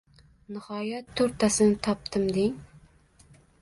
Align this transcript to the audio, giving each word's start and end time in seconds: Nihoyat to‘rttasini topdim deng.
Nihoyat 0.55 1.13
to‘rttasini 1.21 1.79
topdim 1.89 2.29
deng. 2.41 2.61